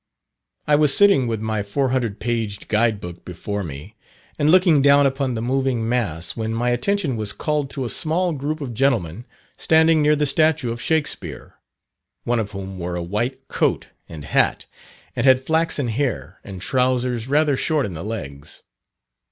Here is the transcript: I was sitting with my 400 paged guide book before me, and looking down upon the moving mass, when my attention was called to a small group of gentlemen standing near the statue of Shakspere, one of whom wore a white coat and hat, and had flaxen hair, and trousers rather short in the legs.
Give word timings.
I 0.65 0.75
was 0.75 0.97
sitting 0.97 1.27
with 1.27 1.41
my 1.41 1.61
400 1.61 2.19
paged 2.19 2.69
guide 2.69 2.99
book 2.99 3.23
before 3.23 3.63
me, 3.63 3.95
and 4.39 4.49
looking 4.49 4.81
down 4.81 5.05
upon 5.05 5.35
the 5.35 5.43
moving 5.43 5.87
mass, 5.87 6.35
when 6.35 6.55
my 6.55 6.71
attention 6.71 7.17
was 7.17 7.33
called 7.33 7.69
to 7.69 7.85
a 7.85 7.89
small 7.89 8.33
group 8.33 8.61
of 8.61 8.73
gentlemen 8.73 9.25
standing 9.57 10.01
near 10.01 10.15
the 10.15 10.25
statue 10.25 10.71
of 10.71 10.81
Shakspere, 10.81 11.59
one 12.23 12.39
of 12.39 12.49
whom 12.49 12.79
wore 12.79 12.95
a 12.95 13.03
white 13.03 13.47
coat 13.47 13.89
and 14.09 14.25
hat, 14.25 14.65
and 15.15 15.23
had 15.23 15.39
flaxen 15.39 15.89
hair, 15.89 16.39
and 16.43 16.63
trousers 16.63 17.27
rather 17.27 17.55
short 17.55 17.85
in 17.85 17.93
the 17.93 18.03
legs. 18.03 18.63